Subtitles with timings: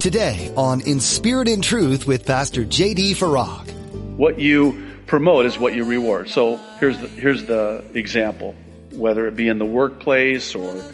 [0.00, 3.14] Today on In Spirit and Truth with Pastor J.D.
[3.14, 3.68] Farag.
[4.16, 6.28] What you promote is what you reward.
[6.28, 8.54] So here's the, here's the example.
[8.92, 10.84] Whether it be in the workplace or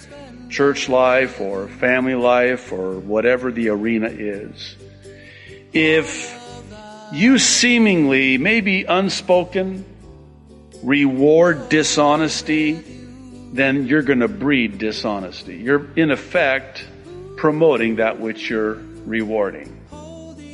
[0.48, 4.74] church life or family life or whatever the arena is.
[5.74, 6.34] If
[7.12, 9.84] you seemingly, maybe unspoken,
[10.82, 12.72] reward dishonesty,
[13.52, 15.56] then you're going to breed dishonesty.
[15.56, 16.86] You're, in effect,
[17.36, 19.80] promoting that which you're rewarding.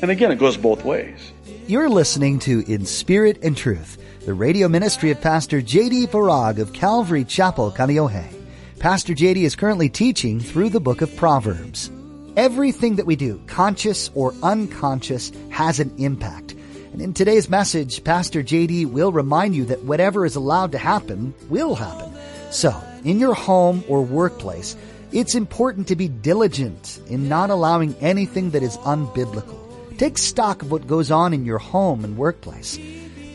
[0.02, 1.32] And again, it goes both ways.
[1.66, 6.06] You're listening to In Spirit and Truth, the radio ministry of Pastor J.D.
[6.09, 8.34] Farag of Calvary Chapel, Kaneohe.
[8.78, 9.45] Pastor J.D.
[9.45, 11.90] is currently teaching through the book of Proverbs.
[12.36, 16.54] Everything that we do, conscious or unconscious, has an impact.
[16.92, 21.34] And in today's message, Pastor JD will remind you that whatever is allowed to happen
[21.48, 22.12] will happen.
[22.51, 24.76] So, in your home or workplace,
[25.13, 29.59] it's important to be diligent in not allowing anything that is unbiblical.
[29.99, 32.79] Take stock of what goes on in your home and workplace.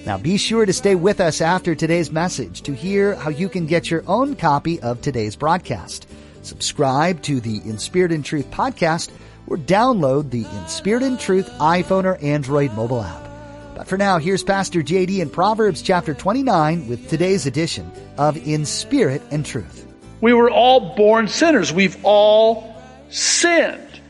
[0.05, 3.65] Now be sure to stay with us after today's message to hear how you can
[3.65, 6.07] get your own copy of today's broadcast.
[6.43, 9.11] Subscribe to the In Spirit and Truth podcast
[9.47, 13.27] or download the In Spirit and Truth iPhone or Android mobile app.
[13.75, 18.65] But for now, here's Pastor JD in Proverbs chapter 29 with today's edition of In
[18.65, 19.84] Spirit and Truth.
[20.21, 21.71] We were all born sinners.
[21.71, 22.75] We've all
[23.09, 24.01] sinned.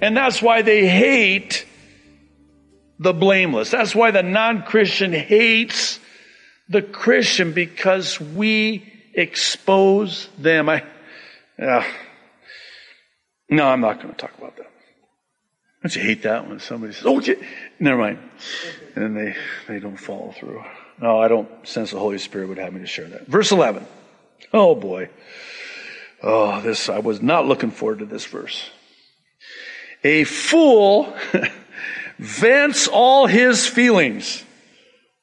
[0.00, 1.66] And that's why they hate
[2.98, 3.70] the blameless.
[3.70, 5.98] That's why the non-Christian hates
[6.68, 10.68] the Christian because we expose them.
[10.68, 10.84] I,
[11.60, 11.84] uh,
[13.48, 14.70] no, I'm not going to talk about that.
[15.82, 17.22] Don't you hate that when somebody says, "Oh,
[17.78, 18.18] never mind,"
[18.96, 19.34] and they
[19.66, 20.62] they don't follow through?
[21.00, 23.26] No, I don't sense the Holy Spirit would have me to share that.
[23.26, 23.86] Verse eleven.
[24.54, 25.08] Oh boy.
[26.22, 28.68] Oh, this, I was not looking forward to this verse.
[30.02, 31.14] A fool
[32.18, 34.44] vents all his feelings,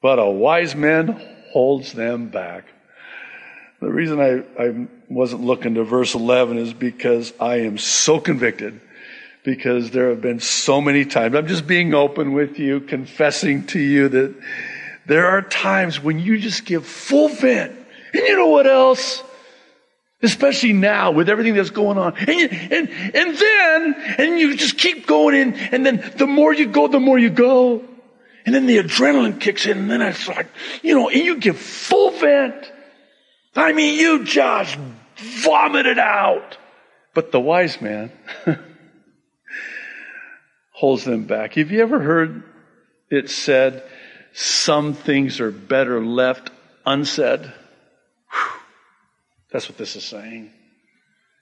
[0.02, 1.22] but a wise man
[1.52, 2.66] holds them back.
[3.80, 8.82] The reason I, I wasn't looking to verse 11 is because I am so convicted
[9.44, 11.36] because there have been so many times.
[11.36, 14.36] I'm just being open with you, confessing to you that
[15.06, 17.74] there are times when you just give full vent.
[18.14, 19.24] And you know what else?
[20.22, 22.16] Especially now with everything that's going on.
[22.18, 26.54] And, you, and, and then, and you just keep going in, and then the more
[26.54, 27.84] you go, the more you go.
[28.46, 30.48] And then the adrenaline kicks in, and then it's like,
[30.82, 32.72] you know, and you give full vent.
[33.56, 34.78] I mean, you just
[35.18, 36.58] vomit it out.
[37.14, 38.12] But the wise man
[40.72, 41.56] holds them back.
[41.56, 42.44] Have you ever heard
[43.10, 43.84] it said,
[44.34, 46.52] some things are better left
[46.86, 47.52] unsaid?
[49.52, 50.52] That's what this is saying.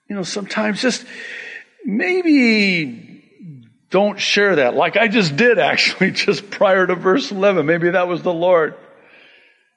[0.09, 1.05] You know, sometimes just
[1.83, 3.23] maybe
[3.89, 7.65] don't share that like I just did actually just prior to verse 11.
[7.65, 8.75] Maybe that was the Lord.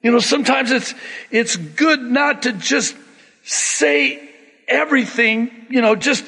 [0.01, 0.93] You know, sometimes it's,
[1.29, 2.95] it's good not to just
[3.43, 4.29] say
[4.67, 6.25] everything, you know, just,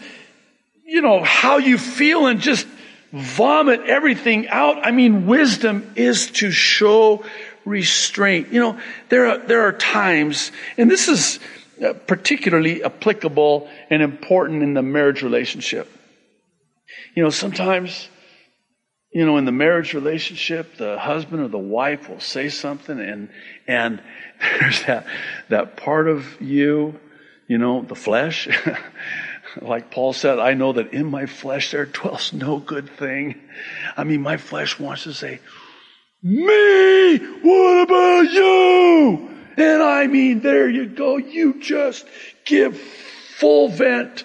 [0.86, 2.68] you know, how you feel and just
[3.14, 4.86] vomit everything out.
[4.86, 7.24] I mean, wisdom is to show
[7.64, 8.52] restraint.
[8.52, 8.80] You know,
[9.10, 11.40] there are, there are times, and this is,
[11.82, 15.90] Uh, particularly applicable and important in the marriage relationship.
[17.16, 18.08] You know, sometimes,
[19.12, 23.30] you know, in the marriage relationship, the husband or the wife will say something and,
[23.68, 24.00] and
[24.60, 25.08] there's that,
[25.50, 27.00] that part of you,
[27.48, 28.48] you know, the flesh.
[29.62, 33.42] like Paul said, I know that in my flesh there dwells no good thing.
[33.98, 35.40] I mean, my flesh wants to say,
[36.22, 39.41] me, what about you?
[39.58, 41.18] And I mean, there you go.
[41.18, 42.06] You just
[42.46, 44.24] give full vent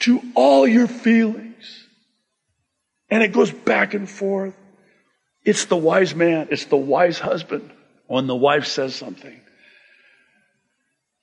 [0.00, 1.86] to all your feelings.
[3.10, 4.54] And it goes back and forth.
[5.44, 6.48] It's the wise man.
[6.50, 7.70] It's the wise husband
[8.06, 9.40] when the wife says something.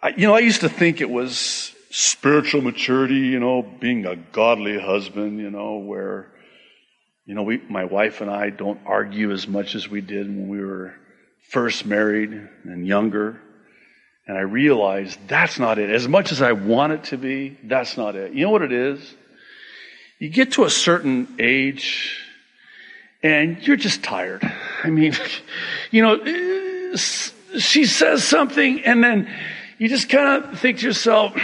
[0.01, 4.15] I, you know, I used to think it was spiritual maturity, you know, being a
[4.15, 6.31] godly husband, you know, where,
[7.25, 10.47] you know, we, my wife and I don't argue as much as we did when
[10.47, 10.95] we were
[11.49, 12.31] first married
[12.63, 13.41] and younger.
[14.27, 15.89] And I realized that's not it.
[15.89, 18.33] As much as I want it to be, that's not it.
[18.33, 19.13] You know what it is?
[20.19, 22.21] You get to a certain age
[23.21, 24.49] and you're just tired.
[24.83, 25.13] I mean,
[25.91, 29.29] you know, she says something and then
[29.77, 31.35] you just kind of think to yourself,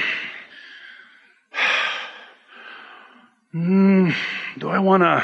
[3.51, 4.11] hmm,
[4.57, 5.23] do I want to?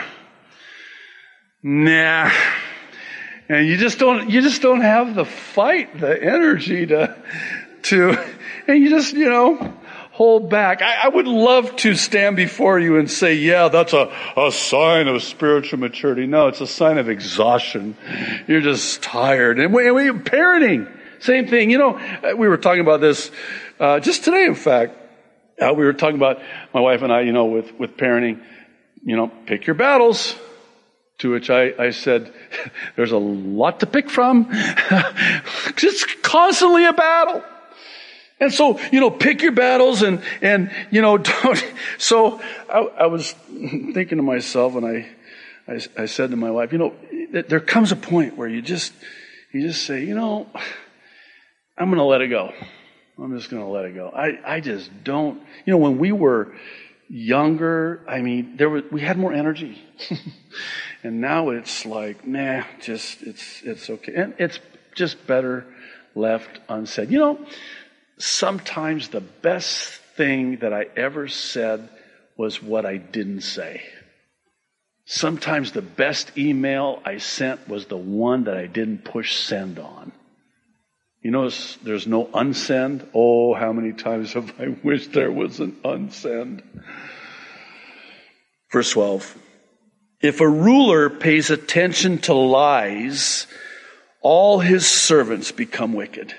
[1.64, 2.30] Nah,
[3.50, 7.16] and you just don't, you just don't have the fight, the energy to,
[7.84, 8.18] to,
[8.68, 9.74] and you just, you know,
[10.12, 10.82] hold back.
[10.82, 15.08] I, I, would love to stand before you and say, yeah, that's a, a sign
[15.08, 16.26] of spiritual maturity.
[16.26, 17.96] No, it's a sign of exhaustion.
[18.48, 19.60] You're just tired.
[19.60, 21.70] And we, we parenting, same thing.
[21.70, 23.32] You know, we were talking about this,
[23.80, 24.96] uh, just today, in fact.
[25.62, 26.42] Uh, we were talking about
[26.74, 28.44] my wife and I, you know, with, with parenting,
[29.04, 30.36] you know, pick your battles.
[31.20, 32.32] To which I, I said,
[32.96, 34.48] there's a lot to pick from.
[34.52, 37.44] it's constantly a battle.
[38.40, 41.74] And so, you know, pick your battles and, and, you know, don't.
[41.98, 45.08] So I, I was thinking to myself and I,
[45.68, 46.94] I, I, said to my wife, you know,
[47.32, 48.94] there comes a point where you just,
[49.52, 50.48] you just say, you know,
[51.78, 52.54] I'm going to let it go.
[53.20, 54.10] I'm just going to let it go.
[54.10, 56.56] I, I just don't, you know, when we were
[57.10, 59.82] younger, I mean, there was, we had more energy.
[61.04, 64.14] And now it's like, nah, just, it's, it's okay.
[64.16, 64.60] And it's
[64.96, 65.66] just better
[66.16, 67.12] left unsaid.
[67.12, 67.46] You know,
[68.18, 71.90] sometimes the best thing that I ever said
[72.36, 73.84] was what I didn't say.
[75.06, 80.12] Sometimes the best email I sent was the one that I didn't push send on.
[81.22, 83.08] You notice there's no unsend.
[83.14, 86.64] Oh, how many times have I wished there was an unsend?
[88.72, 89.38] Verse 12.
[90.22, 93.46] If a ruler pays attention to lies,
[94.22, 96.34] all his servants become wicked.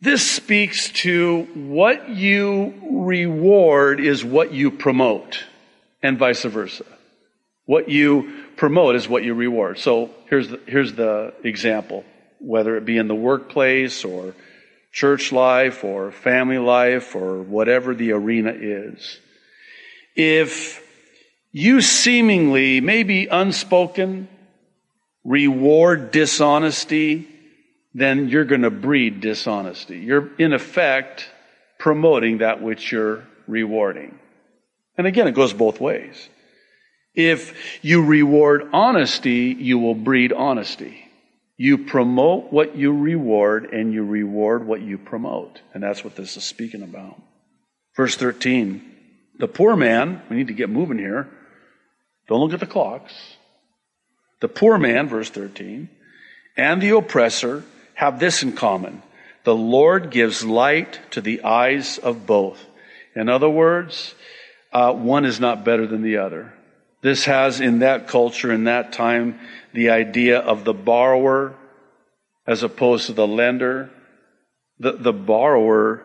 [0.00, 5.44] This speaks to what you reward is what you promote,
[6.02, 6.84] and vice versa.
[7.66, 9.78] What you promote is what you reward.
[9.78, 12.04] So here's the, here's the example,
[12.40, 14.34] whether it be in the workplace or
[14.92, 19.18] church life or family life or whatever the arena is.
[20.14, 20.82] If
[21.52, 24.28] you seemingly, maybe unspoken,
[25.22, 27.28] reward dishonesty,
[27.94, 29.98] then you're going to breed dishonesty.
[29.98, 31.28] You're, in effect,
[31.78, 34.18] promoting that which you're rewarding.
[34.96, 36.28] And again, it goes both ways.
[37.14, 41.04] If you reward honesty, you will breed honesty.
[41.58, 45.60] You promote what you reward and you reward what you promote.
[45.74, 47.20] And that's what this is speaking about.
[47.94, 48.88] Verse 13.
[49.38, 51.28] The poor man, we need to get moving here.
[52.28, 53.12] Don't look at the clocks.
[54.40, 55.88] The poor man, verse 13,
[56.56, 57.64] and the oppressor
[57.94, 59.02] have this in common.
[59.44, 62.64] The Lord gives light to the eyes of both.
[63.14, 64.14] In other words,
[64.72, 66.52] uh, one is not better than the other.
[67.02, 69.38] This has in that culture, in that time,
[69.72, 71.54] the idea of the borrower
[72.46, 73.90] as opposed to the lender.
[74.78, 76.04] The, the borrower,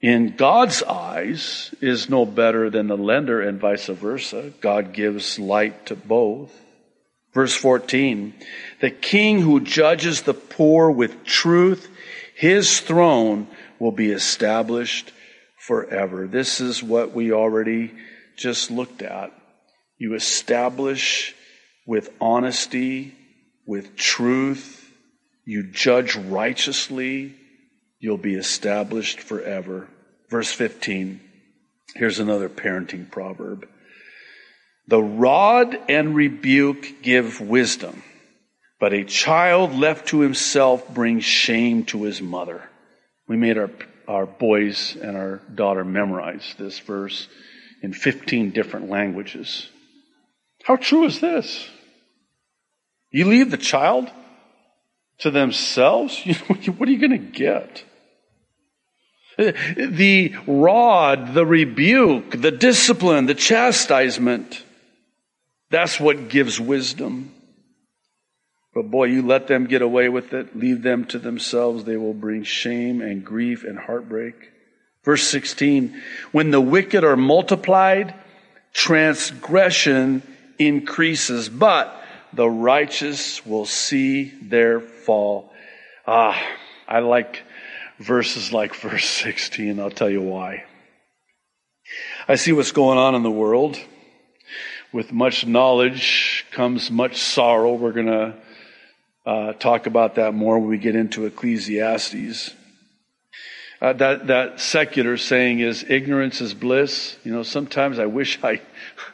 [0.00, 4.52] in God's eyes, is no better than the lender and vice versa.
[4.60, 6.50] God gives light to both.
[7.32, 8.34] Verse 14,
[8.80, 11.88] the king who judges the poor with truth,
[12.34, 13.46] his throne
[13.78, 15.12] will be established
[15.56, 16.26] forever.
[16.26, 17.92] This is what we already
[18.36, 19.32] just looked at.
[19.96, 21.34] You establish
[21.86, 23.14] with honesty,
[23.64, 24.92] with truth,
[25.44, 27.36] you judge righteously,
[28.00, 29.86] you'll be established forever.
[30.30, 31.20] Verse 15,
[31.94, 33.68] here's another parenting proverb.
[34.88, 38.02] The rod and rebuke give wisdom,
[38.80, 42.62] but a child left to himself brings shame to his mother.
[43.28, 43.70] We made our,
[44.08, 47.28] our boys and our daughter memorize this verse
[47.82, 49.68] in 15 different languages.
[50.64, 51.68] How true is this?
[53.10, 54.10] You leave the child
[55.18, 56.20] to themselves?
[56.46, 57.84] what are you going to get?
[59.40, 64.64] The rod, the rebuke, the discipline, the chastisement
[65.70, 67.32] that's what gives wisdom.
[68.74, 72.14] But boy, you let them get away with it, leave them to themselves, they will
[72.14, 74.34] bring shame and grief and heartbreak.
[75.04, 78.14] Verse 16, when the wicked are multiplied,
[78.72, 80.22] transgression
[80.58, 81.96] increases, but
[82.32, 85.52] the righteous will see their fall.
[86.06, 86.40] Ah,
[86.86, 87.42] I like
[88.00, 89.78] verses like verse 16.
[89.78, 90.64] I'll tell you why.
[92.26, 93.78] I see what's going on in the world
[94.92, 97.74] with much knowledge comes much sorrow.
[97.74, 98.34] We're going to
[99.26, 102.54] uh, talk about that more when we get into Ecclesiastes.
[103.82, 107.16] Uh, that that secular saying is ignorance is bliss.
[107.24, 108.60] You know, sometimes I wish I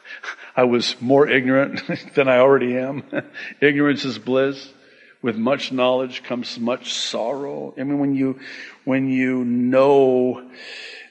[0.55, 1.81] I was more ignorant
[2.15, 3.03] than I already am.
[3.61, 4.73] ignorance is bliss.
[5.21, 7.73] With much knowledge comes much sorrow.
[7.77, 8.39] I mean, when you
[8.85, 10.47] when you know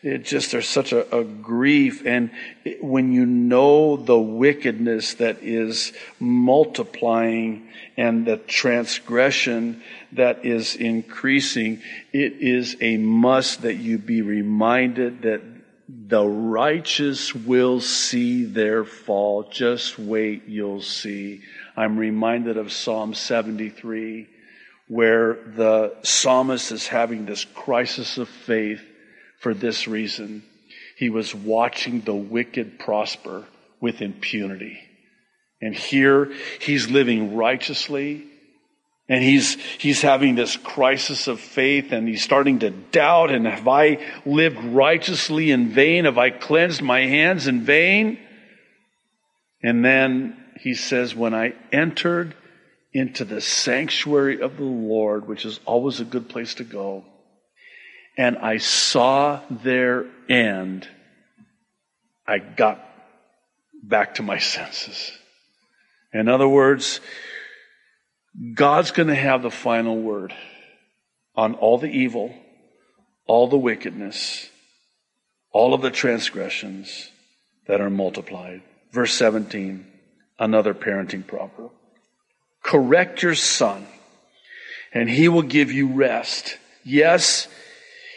[0.06, 2.06] it just, there's such a, a grief.
[2.06, 2.30] And
[2.64, 9.82] it, when you know the wickedness that is multiplying and the transgression
[10.12, 11.82] that is increasing,
[12.12, 15.42] it is a must that you be reminded that
[15.88, 19.44] the righteous will see their fall.
[19.44, 21.42] Just wait, you'll see.
[21.76, 24.28] I'm reminded of Psalm 73
[24.88, 28.82] where the psalmist is having this crisis of faith
[29.40, 30.42] for this reason.
[30.96, 33.44] He was watching the wicked prosper
[33.80, 34.78] with impunity.
[35.60, 38.26] And here he's living righteously
[39.08, 43.30] and he's, he's having this crisis of faith and he's starting to doubt.
[43.30, 46.06] And have I lived righteously in vain?
[46.06, 48.18] Have I cleansed my hands in vain?
[49.62, 52.34] And then he says, when I entered
[52.92, 57.04] into the sanctuary of the Lord, which is always a good place to go,
[58.16, 60.88] and I saw their end,
[62.26, 62.80] I got
[63.82, 65.12] back to my senses.
[66.12, 67.00] In other words,
[68.54, 70.34] God's going to have the final word
[71.34, 72.34] on all the evil,
[73.26, 74.50] all the wickedness,
[75.52, 77.10] all of the transgressions
[77.66, 78.62] that are multiplied.
[78.92, 79.86] Verse 17,
[80.38, 81.70] another parenting proverb.
[82.62, 83.86] Correct your son,
[84.92, 86.58] and he will give you rest.
[86.84, 87.48] Yes,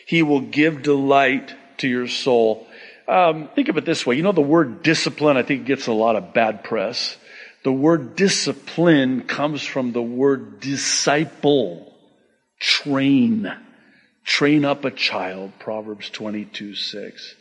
[0.05, 2.67] he will give delight to your soul.
[3.07, 4.15] Um, think of it this way.
[4.15, 7.15] You know, the word discipline, I think, gets a lot of bad press.
[7.63, 11.93] The word discipline comes from the word disciple,
[12.59, 13.51] train,
[14.23, 17.35] train up a child, Proverbs 22, 6.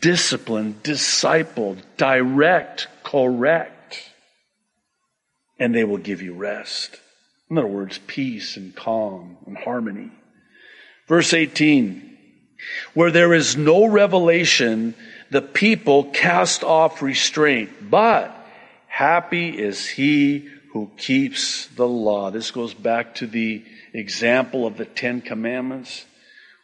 [0.00, 4.10] Discipline, disciple, direct, correct,
[5.58, 6.98] and they will give you rest.
[7.50, 10.10] In other words, peace and calm and harmony.
[11.06, 12.16] Verse 18,
[12.94, 14.94] where there is no revelation,
[15.30, 18.33] the people cast off restraint, but
[18.94, 22.30] happy is he who keeps the law.
[22.30, 26.04] This goes back to the example of the Ten Commandments.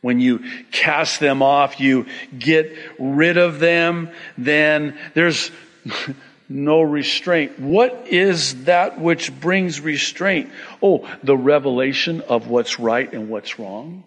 [0.00, 2.06] When you cast them off, you
[2.38, 5.50] get rid of them, then there's
[6.48, 7.58] no restraint.
[7.58, 10.50] What is that which brings restraint?
[10.80, 14.04] Oh, the revelation of what's right and what's wrong.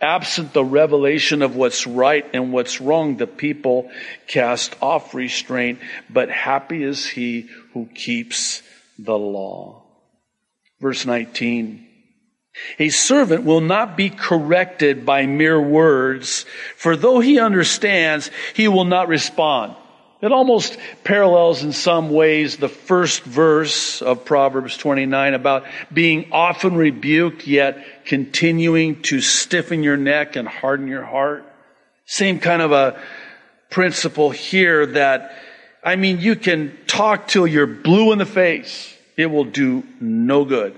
[0.00, 3.90] Absent the revelation of what's right and what's wrong, the people
[4.26, 5.78] cast off restraint,
[6.08, 8.62] but happy is he who keeps
[8.98, 9.82] the law.
[10.80, 11.86] Verse 19.
[12.78, 18.84] A servant will not be corrected by mere words, for though he understands, he will
[18.84, 19.76] not respond.
[20.22, 26.76] It almost parallels in some ways the first verse of Proverbs 29 about being often
[26.76, 31.46] rebuked yet continuing to stiffen your neck and harden your heart.
[32.04, 33.00] Same kind of a
[33.70, 35.36] principle here that,
[35.82, 38.94] I mean, you can talk till you're blue in the face.
[39.16, 40.76] It will do no good.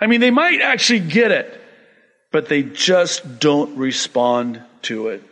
[0.00, 1.60] I mean, they might actually get it,
[2.30, 5.22] but they just don't respond to it.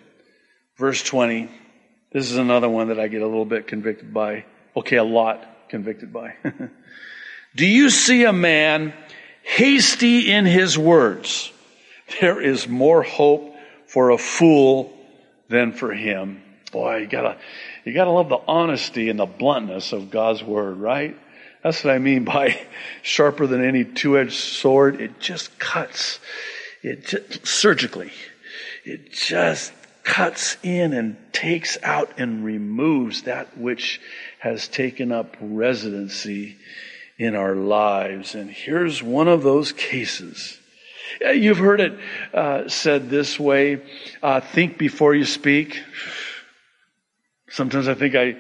[0.77, 1.51] Verse 20.
[2.13, 4.45] This is another one that I get a little bit convicted by.
[4.77, 6.35] Okay, a lot convicted by.
[7.55, 8.93] Do you see a man
[9.43, 11.53] hasty in his words?
[12.21, 13.55] There is more hope
[13.87, 14.93] for a fool
[15.49, 16.43] than for him.
[16.73, 17.37] Boy, you gotta,
[17.85, 21.17] you gotta love the honesty and the bluntness of God's word, right?
[21.63, 22.61] That's what I mean by
[23.03, 25.01] sharper than any two-edged sword.
[25.01, 26.19] It just cuts.
[26.83, 28.11] It just, surgically.
[28.85, 29.73] It just
[30.05, 34.01] cuts in and takes out and removes that which
[34.39, 36.57] has taken up residency
[37.19, 38.35] in our lives.
[38.35, 40.59] And here's one of those cases.
[41.21, 41.99] You've heard it
[42.33, 43.83] uh, said this way
[44.23, 45.83] uh, think before you speak.
[47.49, 48.37] Sometimes I think I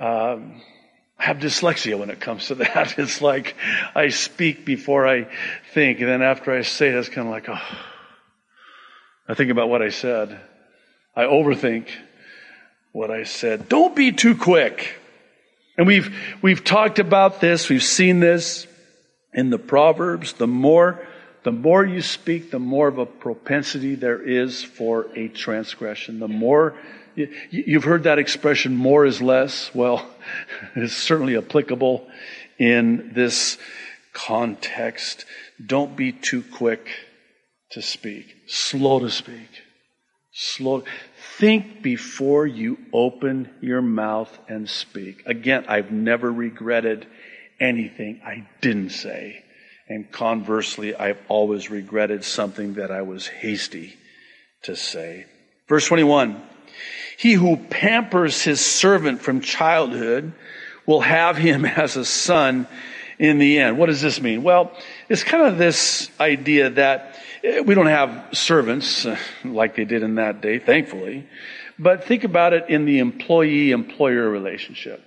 [0.00, 0.62] um,
[1.16, 2.98] have dyslexia when it comes to that.
[2.98, 3.56] It's like
[3.94, 5.28] I speak before I
[5.72, 7.78] think, and then after I say it, it's kind of like, oh,
[9.28, 10.40] I think about what I said.
[11.16, 11.88] I overthink
[12.92, 13.68] what I said.
[13.68, 14.98] Don't be too quick.
[15.76, 17.68] And we've, we've talked about this.
[17.68, 18.66] We've seen this
[19.32, 20.34] in the Proverbs.
[20.34, 21.04] The more,
[21.42, 26.20] the more you speak, the more of a propensity there is for a transgression.
[26.20, 26.74] The more,
[27.16, 29.74] you, you've heard that expression, more is less.
[29.74, 30.08] Well,
[30.76, 32.08] it's certainly applicable
[32.58, 33.58] in this
[34.12, 35.24] context.
[35.64, 36.88] Don't be too quick
[37.70, 38.36] to speak.
[38.46, 39.63] Slow to speak.
[40.36, 40.82] Slow.
[41.38, 45.22] Think before you open your mouth and speak.
[45.26, 47.06] Again, I've never regretted
[47.60, 49.44] anything I didn't say.
[49.88, 53.96] And conversely, I've always regretted something that I was hasty
[54.62, 55.26] to say.
[55.68, 56.42] Verse 21.
[57.16, 60.32] He who pampers his servant from childhood
[60.84, 62.66] will have him as a son
[63.18, 63.78] in the end.
[63.78, 64.42] What does this mean?
[64.42, 64.72] Well,
[65.08, 70.02] it's kind of this idea that eh, we don't have servants uh, like they did
[70.02, 71.26] in that day, thankfully.
[71.78, 75.02] But think about it in the employee employer relationship.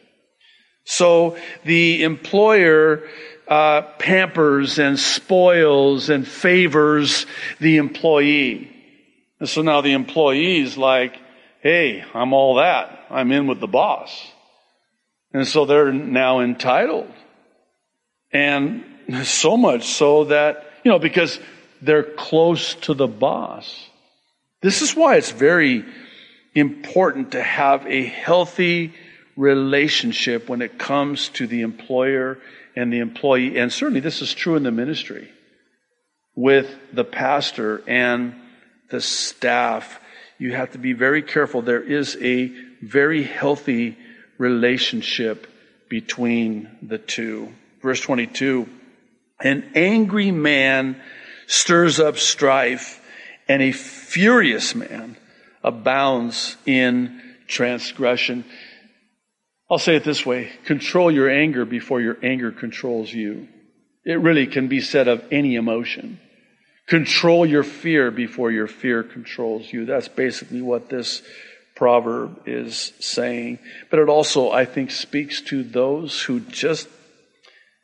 [0.83, 3.03] So the employer
[3.47, 7.25] uh, pampers and spoils and favors
[7.59, 8.71] the employee.
[9.39, 11.17] And so now the employee's like,
[11.61, 13.05] hey, I'm all that.
[13.09, 14.31] I'm in with the boss.
[15.33, 17.11] And so they're now entitled.
[18.31, 18.83] And
[19.23, 21.39] so much so that, you know, because
[21.81, 23.89] they're close to the boss.
[24.61, 25.85] This is why it's very
[26.55, 28.93] important to have a healthy
[29.35, 32.39] relationship when it comes to the employer
[32.75, 33.57] and the employee.
[33.57, 35.29] And certainly this is true in the ministry
[36.35, 38.35] with the pastor and
[38.89, 39.99] the staff.
[40.39, 41.61] You have to be very careful.
[41.61, 42.47] There is a
[42.81, 43.97] very healthy
[44.37, 45.47] relationship
[45.89, 47.53] between the two.
[47.87, 48.67] Verse 22
[49.39, 51.01] An angry man
[51.45, 53.01] stirs up strife,
[53.47, 55.15] and a furious man
[55.63, 58.43] abounds in transgression.
[59.71, 63.47] I'll say it this way control your anger before your anger controls you.
[64.03, 66.19] It really can be said of any emotion.
[66.87, 69.85] Control your fear before your fear controls you.
[69.85, 71.21] That's basically what this
[71.73, 73.59] proverb is saying.
[73.89, 76.89] But it also, I think, speaks to those who just,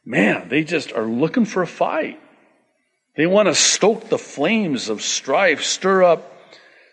[0.06, 2.20] man, they just are looking for a fight.
[3.16, 6.30] They want to stoke the flames of strife, stir up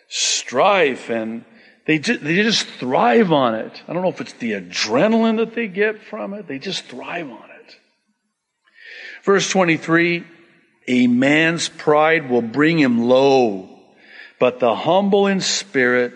[0.09, 1.45] strife, and
[1.87, 3.83] they just, they just thrive on it.
[3.89, 6.47] I don't know if it's the adrenaline that they get from it.
[6.47, 7.77] They just thrive on it.
[9.25, 10.25] Verse 23,
[10.89, 13.69] a man's pride will bring him low,
[14.39, 16.13] but the humble in spirit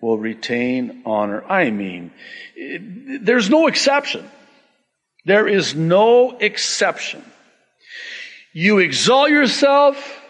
[0.00, 1.44] will retain honor.
[1.44, 2.12] I mean,
[3.20, 4.28] there's no exception.
[5.24, 7.24] There is no exception.
[8.52, 10.20] You exalt yourself,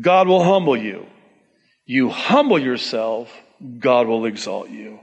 [0.00, 1.06] God will humble you.
[1.86, 3.34] You humble yourself,
[3.78, 5.00] God will exalt you.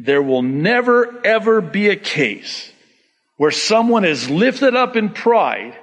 [0.00, 2.72] There will never ever be a case
[3.36, 5.76] where someone is lifted up in pride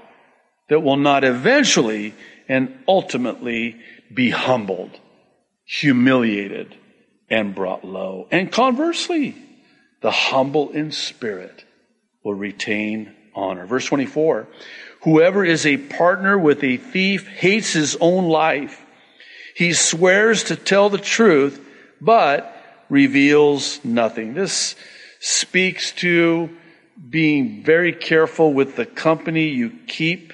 [0.70, 2.14] that will not eventually
[2.48, 3.80] and ultimately
[4.14, 5.00] be humbled,
[5.66, 6.76] humiliated,
[7.30, 8.28] and brought low.
[8.32, 9.36] And conversely,
[10.02, 11.64] the humble in spirit
[12.30, 13.66] will retain honor.
[13.66, 14.48] Verse 24,
[15.04, 18.86] whoever is a partner with a thief hates his own life.
[19.56, 21.60] He swears to tell the truth,
[22.00, 22.56] but
[22.88, 24.34] reveals nothing.
[24.36, 24.76] This
[25.20, 26.50] speaks to
[27.10, 30.34] being very careful with the company you keep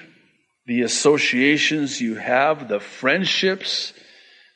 [0.66, 3.92] the associations you have, the friendships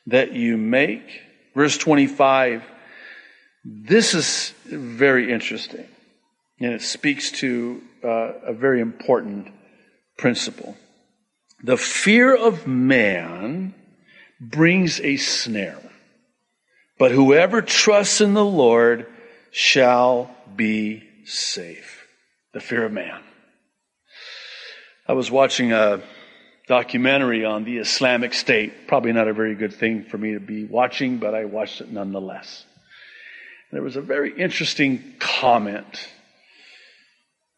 [0.07, 1.21] that you make.
[1.55, 2.63] Verse 25.
[3.63, 5.87] This is very interesting,
[6.61, 9.51] and it speaks to uh, a very important
[10.17, 10.77] principle.
[11.63, 13.73] The fear of man
[14.39, 15.81] brings a snare,
[16.97, 19.07] but whoever trusts in the Lord
[19.51, 22.05] shall be safe.
[22.53, 23.21] The fear of man.
[25.07, 26.01] I was watching a
[26.67, 28.87] documentary on the Islamic State.
[28.87, 31.91] Probably not a very good thing for me to be watching, but I watched it
[31.91, 32.65] nonetheless.
[33.71, 36.07] There was a very interesting comment.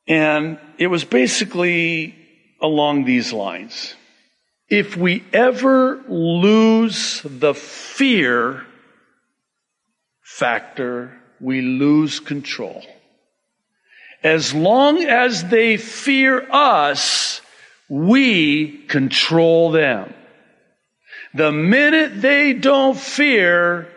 [0.08, 2.16] And it was basically
[2.62, 3.96] along these lines.
[4.70, 8.66] If we ever lose the fear
[10.22, 12.84] factor, we lose control.
[14.24, 17.42] As long as they fear us,
[17.90, 20.14] we control them.
[21.34, 23.88] The minute they don't fear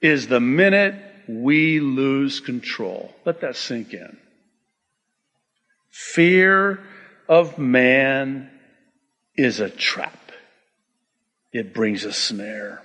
[0.00, 0.94] is the minute
[1.28, 3.14] we lose control.
[3.24, 4.16] Let that sink in.
[5.98, 6.78] Fear
[7.28, 8.52] of man
[9.34, 10.30] is a trap.
[11.52, 12.82] It brings a snare.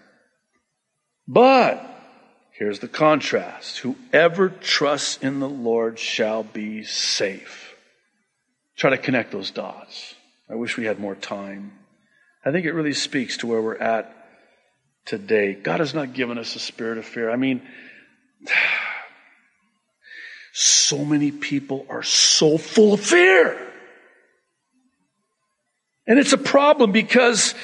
[1.27, 1.87] But
[2.57, 3.77] here's the contrast.
[3.77, 7.75] Whoever trusts in the Lord shall be safe.
[8.77, 10.15] Try to connect those dots.
[10.49, 11.73] I wish we had more time.
[12.43, 14.11] I think it really speaks to where we're at
[15.05, 15.53] today.
[15.53, 17.29] God has not given us a spirit of fear.
[17.29, 17.61] I mean,
[20.55, 23.59] so many people are so full of fear.
[26.05, 27.55] And it's a problem because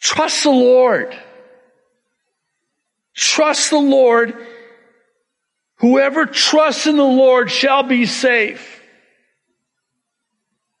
[0.00, 1.14] trust the Lord.
[3.14, 4.34] Trust the Lord.
[5.76, 8.80] Whoever trusts in the Lord shall be safe.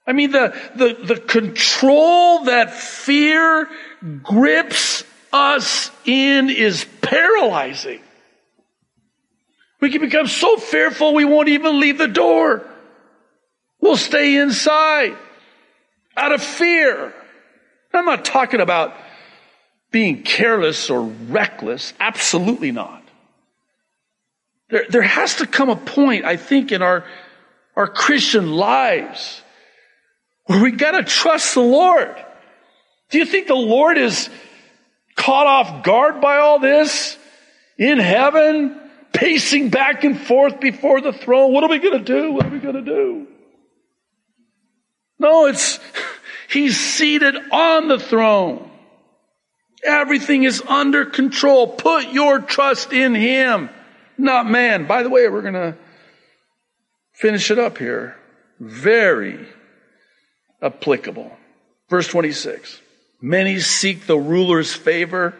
[0.06, 3.68] I mean, the, the, the control that fear
[4.22, 8.00] grips us in is paralyzing.
[9.82, 12.64] We can become so fearful we won't even leave the door.
[13.80, 15.16] We'll stay inside
[16.16, 17.12] out of fear.
[17.92, 18.94] I'm not talking about
[19.90, 21.94] being careless or reckless.
[21.98, 23.02] Absolutely not.
[24.70, 27.04] There, there has to come a point, I think, in our,
[27.74, 29.42] our Christian lives
[30.44, 32.14] where we gotta trust the Lord.
[33.10, 34.30] Do you think the Lord is
[35.16, 37.18] caught off guard by all this
[37.76, 38.78] in heaven,
[39.12, 41.52] pacing back and forth before the throne?
[41.52, 42.32] What are we gonna do?
[42.32, 43.26] What are we gonna do?
[45.18, 45.78] No, it's,
[46.50, 48.70] he's seated on the throne.
[49.84, 51.66] Everything is under control.
[51.66, 53.70] Put your trust in him,
[54.16, 54.86] not man.
[54.86, 55.76] By the way, we're gonna
[57.14, 58.16] finish it up here.
[58.60, 59.46] Very
[60.60, 61.36] applicable.
[61.88, 62.80] Verse 26.
[63.20, 65.34] Many seek the ruler's favor,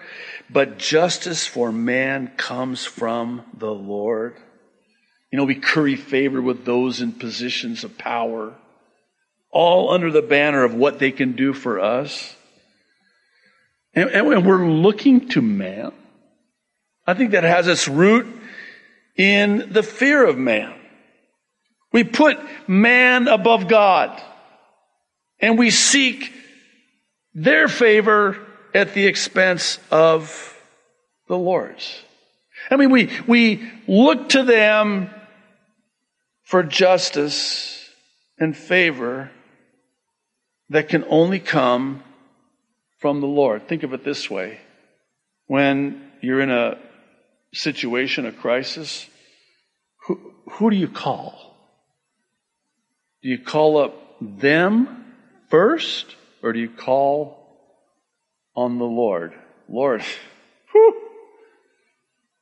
[0.53, 4.37] but justice for man comes from the Lord.
[5.31, 8.55] You know, we curry favor with those in positions of power,
[9.51, 12.37] all under the banner of what they can do for us.
[13.95, 15.93] And, and we're looking to man.
[17.07, 18.27] I think that has its root
[19.17, 20.75] in the fear of man.
[21.93, 22.39] We put
[22.69, 24.21] man above God
[25.41, 26.33] and we seek
[27.35, 28.39] their favor
[28.75, 30.59] at the expense of
[31.29, 32.03] the Lord's.
[32.71, 35.11] I mean, we, we look to them
[36.45, 37.89] for justice
[38.39, 39.31] and favor
[40.71, 42.03] that can only come
[42.99, 43.69] from the Lord.
[43.69, 44.61] Think of it this way.
[45.47, 46.79] When you're in a
[47.53, 49.07] situation, a crisis,
[50.07, 51.57] who, who do you call?
[53.23, 55.05] Do you call up them
[55.49, 56.07] first,
[56.43, 57.42] or do you call
[58.55, 59.35] on the Lord?
[59.69, 60.03] Lord,
[60.73, 61.03] whew,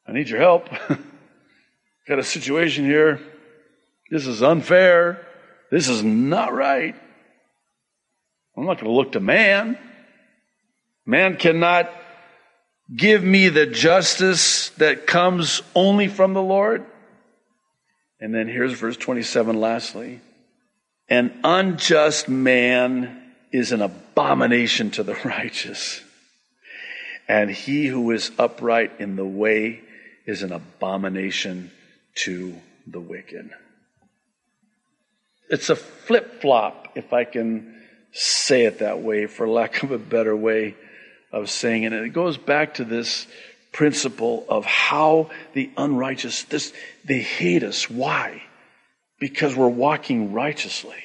[0.06, 0.68] I need your help.
[2.08, 3.20] Got a situation here.
[4.10, 5.26] This is unfair.
[5.70, 6.96] This is not right.
[8.56, 9.78] I'm not going to look to man.
[11.06, 11.90] Man cannot
[12.94, 16.84] give me the justice that comes only from the Lord.
[18.18, 20.20] And then here's verse 27 lastly.
[21.08, 23.19] An unjust man
[23.52, 26.00] is an abomination to the righteous.
[27.28, 29.82] And he who is upright in the way
[30.26, 31.70] is an abomination
[32.16, 32.54] to
[32.86, 33.50] the wicked.
[35.48, 37.80] It's a flip flop, if I can
[38.12, 40.76] say it that way, for lack of a better way
[41.32, 41.92] of saying it.
[41.92, 43.26] And it goes back to this
[43.72, 46.72] principle of how the unrighteous, this,
[47.04, 47.88] they hate us.
[47.88, 48.42] Why?
[49.20, 50.96] because we're walking righteously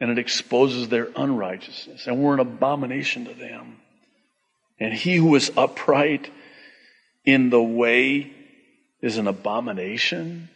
[0.00, 3.78] and it exposes their unrighteousness and we're an abomination to them.
[4.80, 6.30] And he who is upright
[7.24, 8.32] in the way
[9.02, 10.48] is an abomination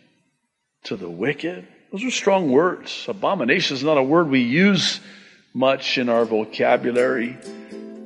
[0.85, 1.67] to the wicked.
[1.91, 3.05] Those are strong words.
[3.09, 5.01] Abomination is not a word we use
[5.55, 7.37] much in our vocabulary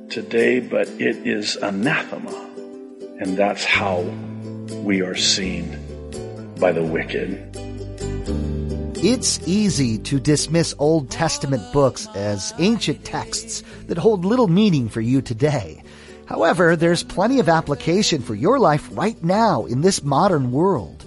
[0.09, 2.33] today, but it is anathema.
[3.19, 7.66] And that's how we are seen by the wicked.
[8.99, 15.01] It's easy to dismiss Old Testament books as ancient texts that hold little meaning for
[15.01, 15.83] you today.
[16.25, 21.05] However, there's plenty of application for your life right now in this modern world.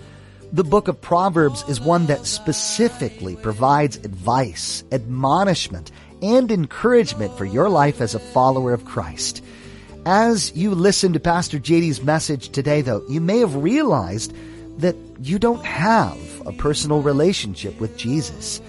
[0.53, 5.91] The book of Proverbs is one that specifically provides advice, admonishment,
[6.23, 9.43] and encouragement for your life as a follower of Christ.
[10.07, 14.33] As you listen to Pastor JD's message today, though, you may have realized
[14.79, 18.61] that you don't have a personal relationship with Jesus.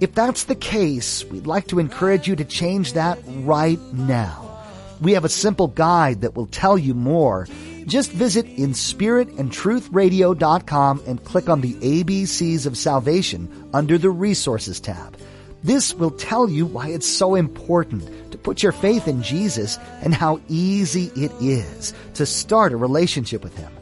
[0.00, 4.64] If that's the case, we'd like to encourage you to change that right now.
[5.00, 7.46] We have a simple guide that will tell you more.
[7.86, 15.16] Just visit inspiritandtruthradio.com and click on the ABCs of Salvation under the Resources tab.
[15.62, 20.14] This will tell you why it's so important to put your faith in Jesus and
[20.14, 23.75] how easy it is to start a relationship with Him.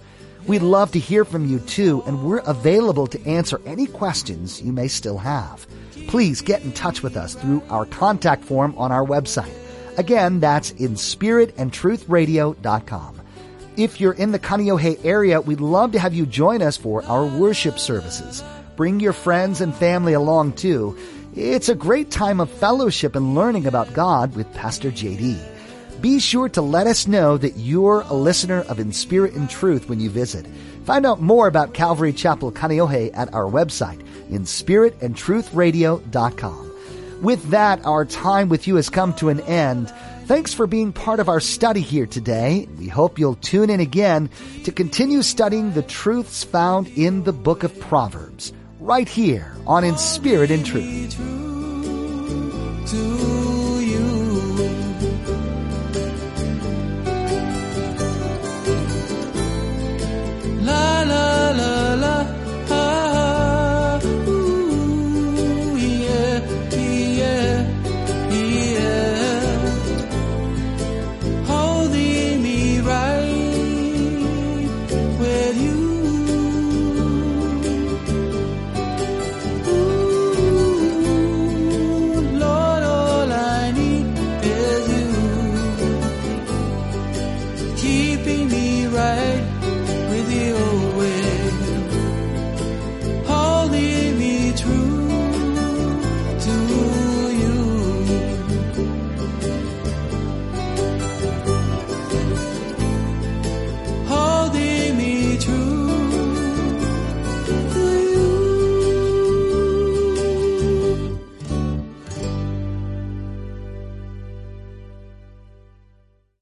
[0.47, 4.73] We'd love to hear from you too, and we're available to answer any questions you
[4.73, 5.67] may still have.
[6.09, 9.55] Please get in touch with us through our contact form on our website.
[9.97, 13.21] Again, that's in spiritandtruthradio.com.
[13.77, 17.25] If you're in the Kaneohe area, we'd love to have you join us for our
[17.25, 18.45] worship services.
[18.77, 20.95] Bring your friends and family along too.
[21.35, 25.54] It's a great time of fellowship and learning about God with Pastor JD.
[26.05, 29.89] Be sure to let us know that you're a listener of In Spirit and Truth
[29.89, 30.47] when you visit.
[30.85, 36.73] Find out more about Calvary Chapel Kaneohe at our website, inspiritandtruthradio.com.
[37.23, 39.89] With that, our time with you has come to an end.
[40.27, 42.69] Thanks for being part of our study here today.
[42.79, 44.29] We hope you'll tune in again
[44.65, 49.97] to continue studying the truths found in the book of Proverbs, right here on In
[49.97, 51.19] Spirit and Truth.